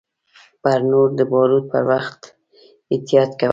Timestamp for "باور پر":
1.31-1.83